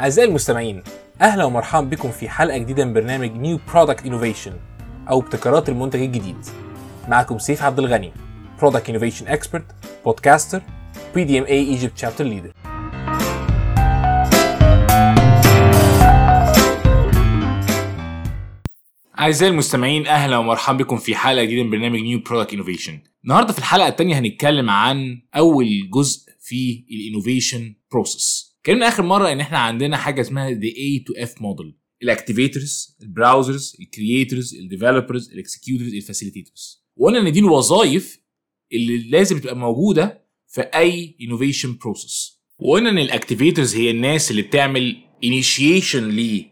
[0.00, 0.82] أعزائي المستمعين
[1.20, 4.52] أهلا ومرحبا بكم في حلقة جديدة من برنامج New Product Innovation
[5.10, 6.36] أو ابتكارات المنتج الجديد.
[7.08, 8.12] معكم سيف عبد الغني
[8.60, 9.64] product innovation expert
[10.04, 10.62] podcaster
[11.14, 12.52] PDMA Egypt chapter leader
[19.18, 23.58] أعزائي المستمعين أهلا ومرحبا بكم في حلقة جديدة من برنامج New Product Innovation النهاردة في
[23.58, 29.58] الحلقة الثانية هنتكلم عن أول جزء في ال innovation process اتكلمنا آخر مرة إن إحنا
[29.58, 37.18] عندنا حاجة اسمها the A to F model الاكتيفيتورز البراوزرز الكرييتورز الديفلوبرز الاكسكيوتورز الفاسيليتيتورز وقلنا
[37.28, 38.20] إن دي الوظائف
[38.72, 44.42] اللي لازم تبقى موجودة في أي innovation process وقلنا إن ال activators هي الناس اللي
[44.42, 46.08] بتعمل initiation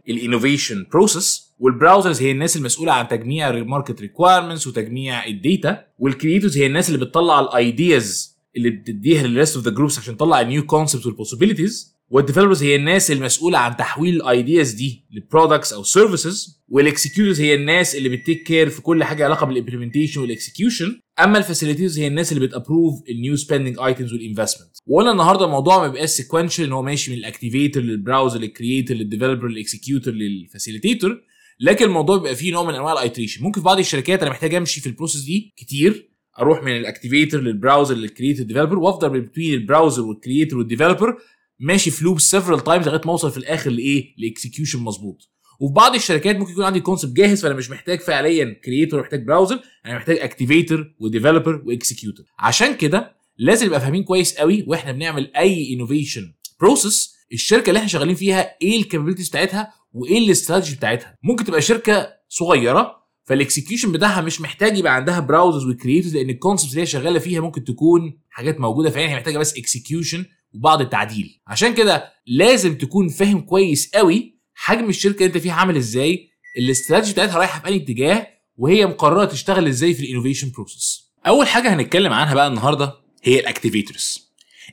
[0.08, 5.38] لل innovation process وال browsers هي الناس المسؤولة عن تجميع ال market requirements وتجميع ال
[5.38, 9.70] data وال creators هي الناس اللي بتطلع ال ideas اللي بتديها لل rest of the
[9.70, 14.14] groups عشان تطلع ال new concepts وال possibilities وال developers هي الناس المسؤولة عن تحويل
[14.16, 18.68] ال ideas دي ل products أو services وال executors هي الناس اللي بت take care
[18.70, 22.59] في كل حاجة علاقة بال implementation وال execution أما ال facilitators هي الناس اللي بت
[22.59, 26.82] approve ال new spending items وال investment وقلنا النهارده الموضوع ما بيبقاش sequential إن هو
[26.82, 31.20] ماشي من الاكتيفيتور للبراوزر للكرييتور للديفلوبر للاكسكيوتور للفاسيليتيتور
[31.60, 34.54] لكن الموضوع بيبقى فيه نوع من أنواع ال iteration ممكن في بعض الشركات أنا محتاج
[34.54, 36.08] أمشي في ال process دي كتير
[36.40, 40.58] أروح من ال activator لل browser لل creator developer وأفضل بين ال browser وال creator
[40.58, 41.16] وال developer
[41.60, 45.30] ماشي في loop several times لغاية ما أوصل في الآخر لإيه؟ ل execution مظبوط.
[45.60, 49.60] وفي بعض الشركات ممكن يكون عندي concept جاهز فأنا مش محتاج فعليا creator محتاج browser
[49.86, 52.26] أنا محتاج activator و developer و executor.
[52.38, 57.88] عشان كده لازم نبقى فاهمين كويس قوي وإحنا بنعمل أي innovation process الشركة اللي إحنا
[57.88, 61.16] شغالين فيها إيه ال capabilities بتاعتها وإيه الاستراتيجي بتاعتها.
[61.22, 66.30] ممكن تبقى شركة صغيرة فال execution بتاعها مش محتاج يبقى عندها browsers و creators لأن
[66.30, 70.24] ال concept اللي هي شغالة فيها ممكن تكون حاجات موجودة فعلا هي محتاجة بس execution
[70.54, 71.40] وبعض التعديل.
[71.46, 76.28] عشان كده لازم تكون فاهم كويس قوي حجم الشركة اللي انت فيها عامل إزاي
[76.58, 78.26] الاستراتيجي بتاعتها رايحة في اي اتجاه
[78.56, 82.92] وهي مقررة تشتغل إزاي في ال innovation process أول حاجة هنتكلم عنها بقى النهارده
[83.22, 84.28] هي ال activators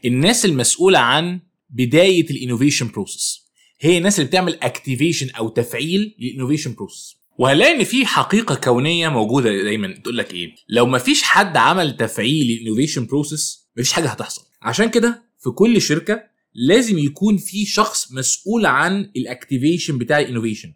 [0.06, 3.46] الناس المسؤولة عن بداية ال innovation process
[3.82, 9.10] هي الناس اللي بتعمل activation أو تفعيل لل innovation process وهنلاقي إن في حقيقة كونية
[9.10, 9.94] موجودة دايما.
[10.04, 14.42] تقول لك إيه؟ لو ما فيش حد عمل تفعيل لل innovation process مفيش حاجة هتحصل.
[14.62, 16.24] عشان كده في كل شركة
[16.54, 20.74] لازم يكون في شخص مسؤول عن ال activation بتاع ال innovation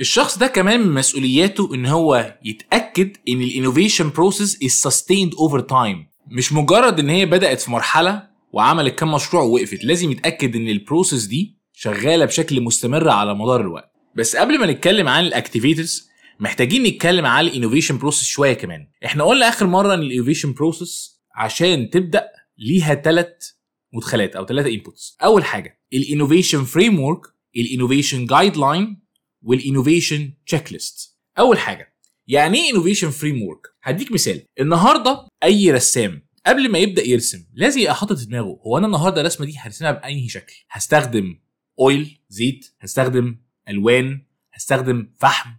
[0.00, 5.60] الشخص ده كمان من مسؤولياته إن هو يتأكد إن ال innovation process is sustained over
[5.60, 10.68] time مش مجرد إن هي بدأت في مرحلة وعملت كام مشروع ووقفت لازم يتأكد إن
[10.68, 13.92] ال process دي شغالة بشكل مستمر على مدار الوقت.
[14.16, 16.08] بس قبل ما نتكلم عن ال activators
[16.40, 18.86] محتاجين نتكلم عن ال innovation process شوية كمان.
[19.04, 22.24] إحنا قلنا آخر مرة إن ال innovation process عشان تبدأ
[22.58, 23.55] ليها ثلاث
[23.96, 27.20] مدخلات أو ثلاثة inputs أول حاجة ال innovation framework
[27.56, 29.02] ال innovation guideline
[29.42, 31.96] وال innovation checklist أول حاجة
[32.26, 37.94] يعني إيه innovation framework هديك مثال النهارده أي رسام قبل ما يبدأ يرسم لازم يبقى
[37.94, 41.38] حاطط في دماغه هو أنا النهارده الرسمة دي هرسمها بأنهي شكل؟ هستخدم
[41.80, 44.20] oil زيت هستخدم ألوان
[44.52, 45.50] هستخدم فحم.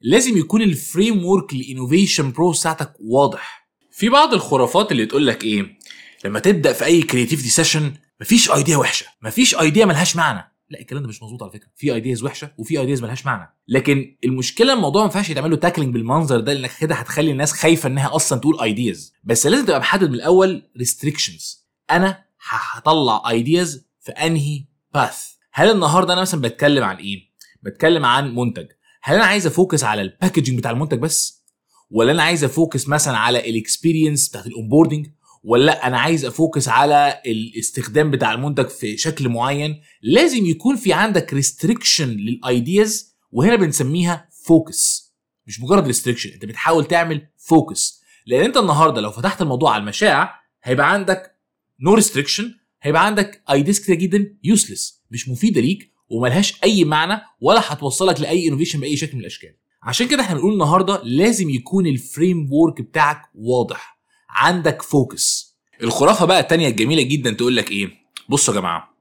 [0.00, 3.68] لازم يكون ال framework ال innovation process بتاعتك واضح.
[3.90, 5.78] في بعض الخرافات اللي تقول لك إيه
[6.24, 9.06] لما تبدأ في أي creativity session مفيش idea وحشة.
[9.22, 10.52] مفيش idea ملهاش معنى.
[10.70, 11.68] لا الكلام ده مش مظبوط على فكرة.
[11.76, 13.56] في ideas وحشة وفي ideas ملهاش معنى.
[13.68, 17.86] لكن المشكلة الموضوع ما ينفعش يتعمل له tackling بالمنظر ده لأنك كده هتخلي الناس خايفة
[17.86, 24.12] إنها أصلا تقول ideas بس لازم تبقى محدد من الأول restrictions أنا هطلع ideas في
[24.12, 27.18] أنهي path هل النهارده أنا مثلا بتكلم عن إيه؟
[27.62, 28.66] بتكلم عن منتج.
[29.02, 31.44] هل أنا عايز أ focus على ال packaging بتاع المنتج بس؟
[31.90, 35.06] ولا أنا عايز أ focus مثلا على ال experience بتاعت ال onboarding
[35.46, 39.80] ولا لأ أنا عايز أ focus على الاستخدام بتاع المنتج في شكل معين.
[40.02, 45.12] لازم يكون في عندك restriction لل ideas وهنا بنسميها focus
[45.46, 50.40] مش مجرد restriction أنت بتحاول تعمل focus لأن أنت النهارده لو فتحت الموضوع على المشاع
[50.62, 51.36] هيبقى عندك
[51.80, 57.20] no no restriction هيبقى عندك ideas كتير جدا useless مش مفيدة ليك وملهاش أي معنى
[57.40, 59.54] ولا هتوصلك لأي innovation بأي شكل من الأشكال.
[59.82, 63.95] عشان كده إحنا بنقول النهارده لازم يكون ال framework بتاعك واضح.
[64.36, 65.56] عندك focus.
[65.82, 67.90] الخرافة بقى التانية الجميلة جدا تقول لك إيه؟
[68.28, 68.96] بصوا يا جماعة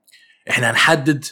[0.50, 1.26] إحنا هنحدد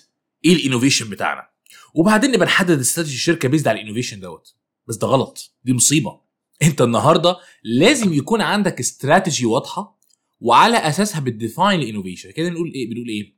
[0.45, 1.47] إيه ال innovation بتاعنا.
[1.93, 4.55] وبعدين نبقى نحدد استراتيجي الشركة based على ال innovation دوت.
[4.87, 6.21] بس ده غلط دي مصيبة.
[6.63, 9.99] أنت النهارده لازم يكون عندك استراتيجي واضحة
[10.39, 12.31] وعلى أساسها بت define ال innovation.
[12.31, 13.35] كده نقول إيه؟ بنقول إيه؟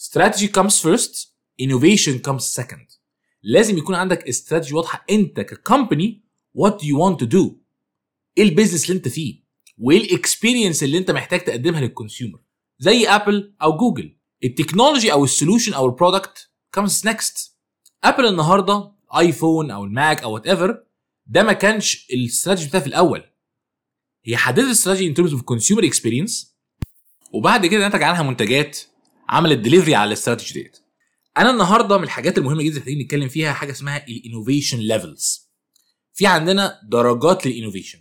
[0.00, 1.26] strategy comes first
[1.62, 2.96] innovation comes second.
[3.42, 5.40] لازم يكون عندك استراتيجي واضحة أنت
[6.58, 7.52] what do you want to do
[8.38, 9.45] إيه ال business اللي أنت فيه؟
[9.78, 12.40] وايه ال experience اللي انت محتاج تقدمها لل consumer.
[12.78, 17.50] زي Apple أو Google ال technology أو ال solution أو ال product comes next.
[18.04, 20.82] Apple النهارده iPhone أو ال Mac أو whatever
[21.26, 23.24] ده ما كانش الاستراتيجي بتاعها في الأول.
[24.24, 26.56] هي حددت ال strategy in terms of consumer experience
[27.32, 28.78] وبعد كده نتج عنها منتجات
[29.28, 30.78] عملت ديليفري على الاستراتيجي ديت.
[31.38, 35.50] أنا النهارده من الحاجات المهمة جدا محتاجين نتكلم فيها حاجة اسمها ال innovation levels
[36.14, 37.98] في عندنا درجات لل innovation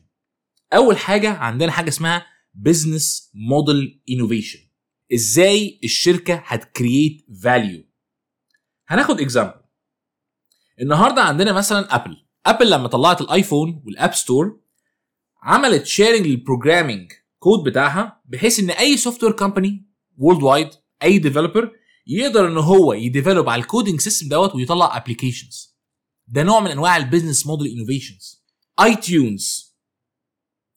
[0.73, 4.59] أول حاجة عندنا حاجة اسمها business model innovation
[5.13, 7.83] إزاي الشركة هت create value
[8.87, 9.61] هناخد example
[10.81, 14.59] النهارده عندنا مثلا Apple Apple لما طلعت ال iPhone وال App Store
[15.41, 19.85] عملت sharing لل programming code بتاعها بحيث إن أي software company
[20.17, 20.69] worldwide
[21.03, 21.71] أي developer
[22.07, 25.75] يقدر إن هو ي develop على ال coding system دوت ويطلع applications
[26.27, 28.45] ده نوع من أنواع ال business model
[28.81, 29.64] innovations iTunes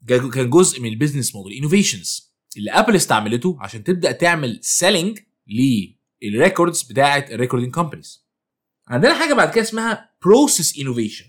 [0.08, 1.58] كان جزء من ال business model.
[1.58, 5.18] innovations اللي Apple استعملته عشان تبدأ تعمل selling
[6.22, 8.26] لل records بتاعه ال recording companies
[8.88, 11.24] عندنا حاجة بعد كده اسمها process innovation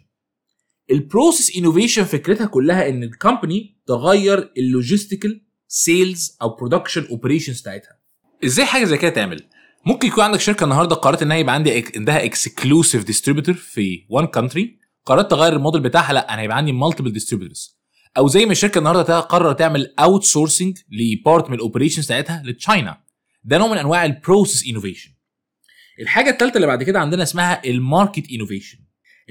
[0.92, 7.62] ال process innovation فكرتها كلها إن ال company تغير ال logistical sales أو production operations
[7.62, 8.00] بتاعتها.
[8.46, 9.48] إزاي حاجة زي كده تعمل؟
[9.86, 14.80] ممكن يكون عندك شركة النهارده قررت انها يبقى عندي عندها exclusive distributor في one country
[15.06, 17.79] قررت تغير الموديل بتاعها لأ أنا هيبقى عندي multiple distributors
[18.18, 22.55] أو زي ما الشركة النهارده تقرر تعمل outsourcing ل part من ال operations بتاعتها ل
[22.55, 23.04] China
[23.44, 25.12] ده نوع من أنواع ال process innovation
[26.00, 28.78] الحاجة الثالثه اللي بعد كده عندنا اسمها ال market innovation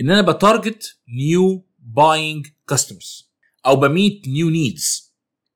[0.00, 3.32] إن أنا ب target new buying customers
[3.66, 5.14] أو ب meet new needs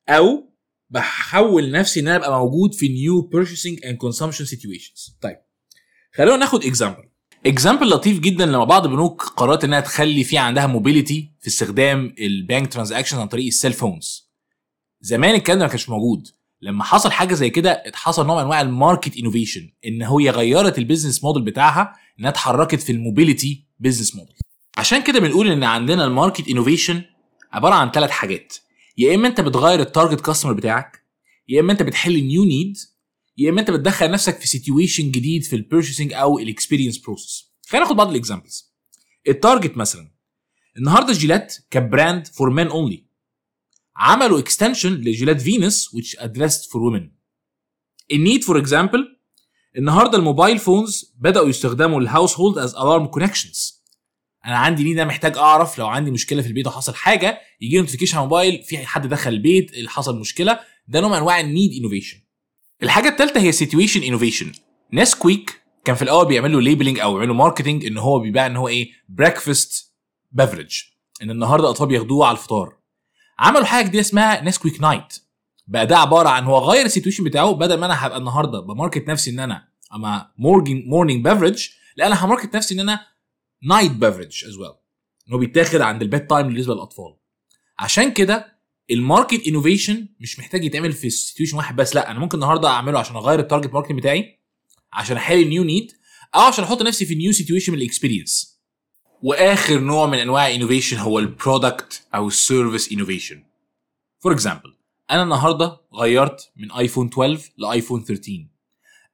[0.09, 0.53] أو
[0.91, 5.37] بحول نفسي إن أنا أبقى موجود في new purchasing and consumption situations طيب
[6.15, 7.05] خلينا ناخد example
[7.47, 12.30] example لطيف جدا لما بعض البنوك قررت إنها تخلي في عندها mobility في استخدام ال
[12.30, 14.31] bank transaction عن طريق ال cell phones
[15.01, 16.29] زمان الكلام ده ما كانش موجود.
[16.61, 20.79] لما حصل حاجة زي كده اتحصل نوع من أنواع ال market innovation إن هي غيرت
[20.79, 24.35] ال business model بتاعها إنها اتحركت في ال mobility business model
[24.79, 27.03] عشان كده بنقول إن عندنا ال market innovation
[27.53, 28.57] عبارة عن ثلاث حاجات.
[28.99, 31.03] يا إما أنت بتغير ال target customer بتاعك
[31.49, 32.77] يا إما أنت بتحل new need
[33.43, 37.53] يا إما أنت بتدخل نفسك في situation جديد في ال purchasing أو ال experience process
[37.67, 38.73] خلينا ناخد بعض ال examples
[39.29, 40.13] ال target مثلا.
[40.77, 43.05] النهارده Gillette ك brand for men only
[43.97, 47.03] عملوا extension ل Gillette Venus which addressed for women.
[48.13, 49.19] ال need for example
[49.77, 53.83] النهارده ال mobile phones بدأوا يستخدموا ال household as alarm connections
[54.47, 58.17] أنا عندي need أنا محتاج أعرف؟ لو عندي مشكلة في البيت وحصل حاجة يجي notification
[58.17, 62.22] على الموبايل في حد دخل البيت حصل مشكلة ده نوع من أنواع ال need innovation
[62.83, 64.53] الحاجة الثالثه هي situation innovation
[64.91, 68.91] Nesquik كان في الأول بيعملوا labeling أو بيعملوا marketing إن هو بيبيع إن هو إيه؟
[69.09, 69.93] breakfast
[70.33, 70.83] beverage
[71.23, 72.77] إن النهارده الاطفال بياخدوه على الفطار.
[73.39, 75.19] عملوا حاجة جديدة اسمها Nesquik Night
[75.67, 78.68] بقى ده عبارة عن هو غير ال situation بتاعه بدل ما أنا هبقى النهارده ب
[78.68, 83.07] market نفسي إن أنا أنا morning morning beverage لا أنا ه market نفسي إن أنا
[83.63, 84.71] night beverage as well
[85.29, 87.17] إن هو بيتاخد عند ال bedtime بالنسبة للأطفال.
[87.79, 88.52] عشان كده
[88.91, 92.99] ال market innovation مش محتاج يتعمل في situation واحد بس لا أنا ممكن النهارده أعمله
[92.99, 94.41] عشان أغير ال target market بتاعي
[94.93, 95.93] عشان أحل new need
[96.35, 98.63] أو عشان أحط نفسي في new situation من ال experience
[99.23, 103.45] وآخر نوع من أنواع innovation هو ال product أو ال service innovation
[104.19, 104.75] for example
[105.11, 108.47] أنا النهارده غيرت من iPhone 12 ل iPhone 13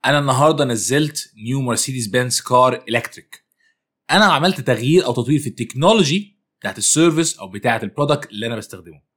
[0.04, 3.44] أنا النهارده نزلت new Mercedes-Benz car electric
[4.10, 8.30] أنا عملت تغيير أو تطوير في ال technology بتاعت ال service أو بتاعت ال product
[8.30, 9.07] اللي أنا بستخدمه.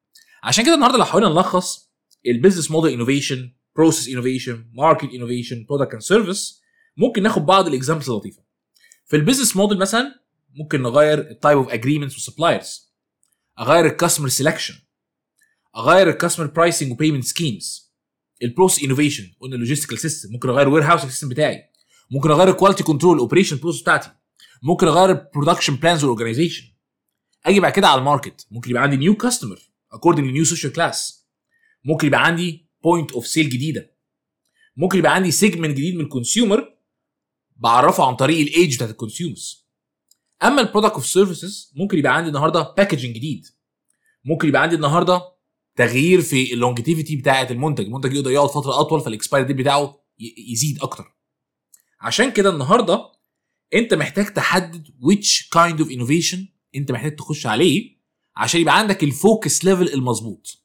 [0.44, 1.92] عشان كده النهارده لو حاولنا نلخص
[2.28, 6.62] ال business model innovation process innovation market innovation product and service
[6.98, 8.44] ممكن ناخد بعض ال examples اللطيفة.
[9.06, 10.22] في ال business model مثلا
[10.56, 12.92] ممكن نغير ال type of agreements و suppliers
[13.60, 14.74] أغير ال customer selection
[15.78, 17.92] أغير ال customer pricing و payment schemes
[18.44, 21.64] ال process innovation قلنا ال logistical system ممكن أغير ال warehouse system بتاعي
[22.12, 24.10] ممكن أغير ال quality control ال operation process بتاعتي
[24.64, 26.64] ممكن أغير ال production plans وال organization
[27.46, 30.74] أجي بعد كده على ال market ممكن يبقى عندي new customer according ل new social
[30.74, 31.28] class
[31.84, 33.96] ممكن يبقى عندي point of sale جديدة.
[34.78, 36.78] ممكن يبقى عندي segment جديد من ال consumer
[37.56, 39.68] بعرفه عن طريق ال age بتاعت ال consumers
[40.44, 43.46] أما ال product of services ممكن يبقى عندي النهارده packaging جديد.
[44.26, 45.22] ممكن يبقى عندي النهارده
[45.76, 47.86] تغيير في ال longevity بتاعة المنتج.
[47.86, 50.04] المنتج يقدر يقعد فترة أطول فال expiry date بتاعه
[50.52, 51.16] يزيد أكتر.
[52.02, 53.12] عشان كده النهارده
[53.74, 56.38] أنت محتاج تحدد which kind of innovation
[56.76, 58.01] أنت محتاج تخش عليه.
[58.36, 60.64] عشان يبقى عندك ال focus level المظبوط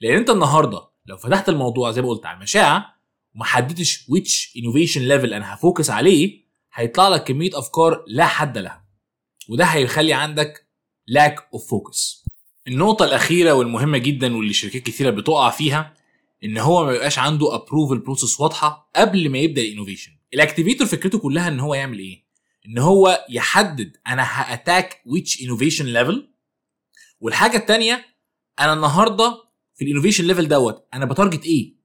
[0.00, 2.94] لأن أنت النهارده لو فتحت الموضوع زي ما قلت على المشاعة
[3.34, 6.40] وما حددتش which innovation level أنا ه focus عليه
[6.74, 8.84] هيطلع لك كمية أفكار لا حد لها
[9.48, 10.66] وده هيخلي عندك
[11.18, 12.26] lack of focus
[12.68, 15.94] النقطة الأخيرة والمهمة جدا واللي شركات كثيرة بتقع فيها
[16.44, 20.12] إن هو ما يبقاش عنده approval process واضحة قبل ما يبدأ ال innovation.
[20.34, 22.24] ال activator فكرته كلها إن هو يعمل إيه؟
[22.66, 26.29] إن هو يحدد أنا ه attack which innovation level
[27.20, 28.04] والحاجة الثانية
[28.60, 31.76] أنا النهارده في ال innovation level دوت أنا ب target إيه؟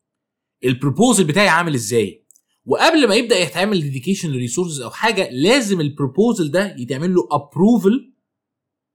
[0.66, 2.26] ال proposal بتاعي عامل إزاي؟
[2.66, 7.28] وقبل ما يبدأ يتعمل dedication ل resources أو حاجة لازم ال proposal ده يتعمل له
[7.32, 8.14] approval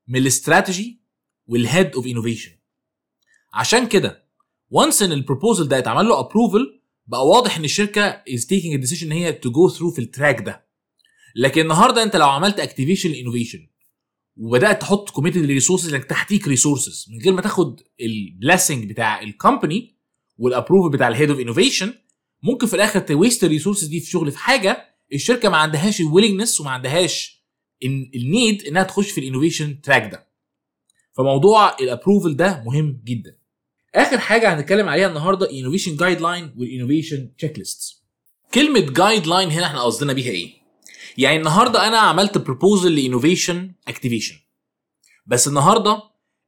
[0.09, 1.03] من الاستراتيجي
[1.47, 2.50] وال head of innovation
[3.53, 4.27] عشان كده
[4.71, 8.03] once إن ال proposal ده اتعمل له approval بقى واضح إن الشركة
[8.35, 10.67] is taking decision إن هي to go through في ال track ده.
[11.37, 13.70] لكن النهارده أنت لو عملت activation innovation
[14.41, 19.23] وبدأت تحط committed resources إنك ت dedicate resources من غير ما تاخد ال blessing بتاع
[19.23, 19.97] ال company
[20.39, 21.93] وال approval بتاع ال head of innovation
[22.43, 26.01] ممكن في الآخر ت waste ال resources دي في شغل في حاجة الشركة ما عندهاش
[26.00, 27.45] ال willingness وما عندهاش
[28.15, 30.27] ال need إنها تخش في ال innovation track ده.
[31.17, 33.37] فموضوع ال approval ده مهم جدا.
[33.95, 38.03] آخر حاجة هنتكلم عليها النهارده innovation guideline وال innovation checklist
[38.55, 40.60] كلمة guideline هنا إحنا قصدنا بيها إيه؟
[41.19, 44.35] يعني النهارده أنا عملت proposal ل innovation activation.
[45.26, 46.02] بس النهارده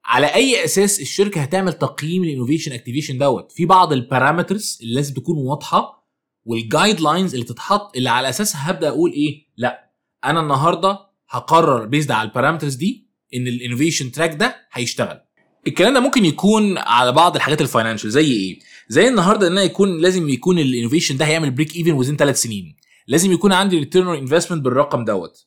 [0.05, 4.95] على أي أساس الشركة هتعمل تقييم ال innovation activation دوت؟ في بعض ال parameters اللي
[4.95, 6.03] لازم تكون واضحة
[6.45, 9.91] وال guidelines اللي تتحط اللي على اساسها هبدأ أقول إيه؟ لأ
[10.25, 10.99] أنا النهارده
[11.31, 15.21] هقرر based على ال parameters دي إن ال innovation track ده هيشتغل.
[15.67, 20.01] الكلام ده ممكن يكون على بعض الحاجات ال financial زي إيه؟ زي النهارده إن يكون
[20.01, 22.77] لازم يكون ال innovation ده هيعمل break even within ثلاث سنين.
[23.07, 25.47] لازم يكون عندي return investment بالرقم دوت.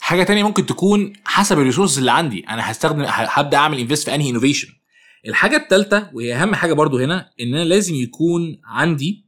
[0.00, 2.44] حاجة تانية ممكن تكون حسب ال resources اللي عندي.
[2.48, 4.68] أنا هستخدم هبدأ أعمل invest في أنهي innovation
[5.26, 9.24] الحاجة الثالثه وهي أهم حاجة برضو هنا إن أنا لازم يكون عندي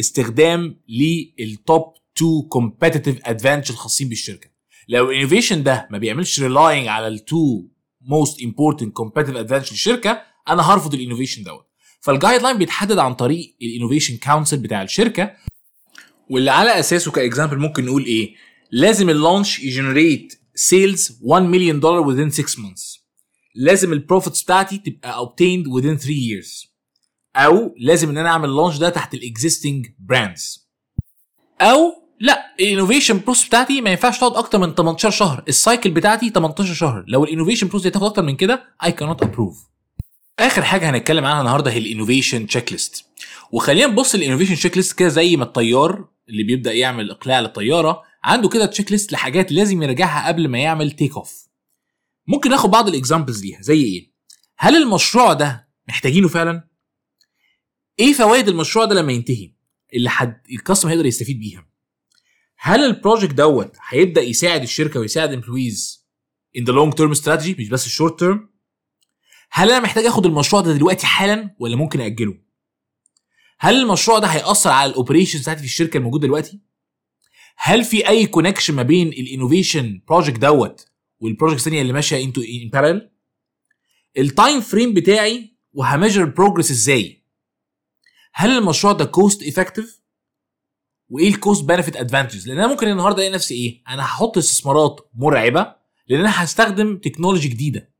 [0.00, 4.50] استخدام لل top 2 competitive advantage الخاصين بالشركة.
[4.88, 7.62] لو ال innovation ده ما بيعملش relying على ال two
[8.00, 11.66] most important competitive advantage للشركة أنا هرفض ال innovation دوت.
[12.00, 15.32] فال guideline بيتحدد عن طريق ال innovation council بتاع الشركة.
[16.30, 18.34] واللي على أساسه ك example ممكن نقول إيه؟
[18.70, 22.98] لازم ال launch ي generate sales 1 مليون دولار within 6 months.
[23.54, 26.68] لازم ال profits بتاعتي تبقى obtained within 3 years.
[27.36, 30.68] أو لازم إن أنا أعمل launch ده تحت ال existing brands
[31.60, 35.44] أو لأ ال innovation process بتاعتي ما ينفعش تقعد أكتر من 18 شهر.
[35.48, 37.04] ال cycle بتاعتي 18 شهر.
[37.08, 39.68] لو ال innovation process دي تاخد أكتر من كده اي كانوت ابروف
[40.38, 43.04] آخر حاجة هنتكلم عنها النهارده هي ال innovation checklist
[43.52, 48.48] وخلينا نبص ال innovation checklist كده زي ما الطيار اللي بيبدأ يعمل إقلاع للطيارة عنده
[48.48, 51.48] كده checklist لحاجات لازم يراجعها قبل ما يعمل take off
[52.26, 54.12] ممكن ناخد بعض ال examples ليها زي إيه؟
[54.58, 56.68] هل المشروع ده محتاجينه فعلا؟
[58.00, 59.52] إيه فوائد المشروع ده لما ينتهي؟
[59.94, 61.68] اللي حد ال customer هيقدر يستفيد بيها.
[62.58, 66.06] هل ال project دوت هيبدأ يساعد الشركة ويساعد employees
[66.56, 68.50] in the long term strategy مش بس ال short term
[69.50, 72.34] هل أنا محتاج آخد المشروع ده دلوقتي حالا ولا ممكن اجله
[73.60, 76.60] هل المشروع ده هيأثر على ال operations بتاعتي في الشركة الموجوده دلوقتي؟
[77.56, 80.86] هل في أي connection ما بين ال innovation project دوت
[81.20, 83.10] وال project الثانية اللي ماشية in parallel ال
[84.18, 87.24] time frame بتاعي وه measure ال progress إزاي؟
[88.32, 90.00] هل المشروع ده cost effective
[91.08, 95.10] وإيه ال cost benefit advantages لأن أنا ممكن النهارده ألاقي نفسي إيه؟ أنا هحط استثمارات
[95.14, 95.74] مرعبة
[96.08, 97.92] لأن أنا هستخدم technology جديدة.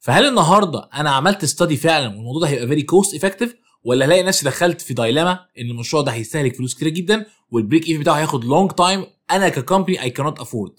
[0.00, 4.44] فهل النهارده أنا عملت study فعلا والموضوع ده هيبقى very cost effective ولا الاقي نفسي
[4.46, 8.44] دخلت في dilemma إن المشروع ده هيستهلك فلوس كتير جدا وال break even بتاعه هياخد
[8.44, 10.72] لونج تايم أنا ككومباني اي كانوت افورد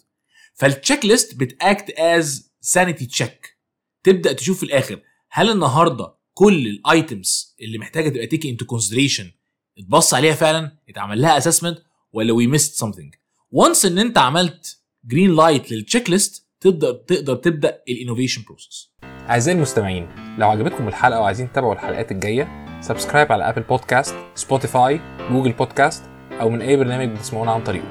[0.54, 3.58] فال checklist بت act as sanity check
[4.04, 5.00] تبدأ تشوف في الآخر
[5.32, 9.32] هل النهارده كل ال items اللي محتاجة تبقى taken into consideration
[9.78, 11.78] اتبص عليها فعلا؟ اتعمل لها assessment
[12.14, 13.16] ولا we missed something
[13.52, 19.58] once إن أنت عملت green light لل checklist تقدر تقدر تبدا ال innovation process أعزائي
[19.58, 20.08] المستمعين
[20.40, 25.00] لو عجبتكم الحلقة وعايزين تتابعوا الحلقات الجاية subscribe على Apple Podcast Spotify
[25.32, 26.04] Google Podcast
[26.42, 27.86] أو من أي برنامج بتسمعونا عن طريقه.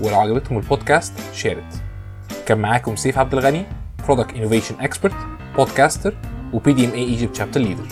[0.00, 1.82] ولو عجبتكم البودكاست share it
[2.46, 3.64] كان معاكم سيف عبد الغني
[4.04, 5.14] product innovation expert
[5.56, 6.14] podcaster و
[6.52, 7.84] PDMA Egypt chapter leader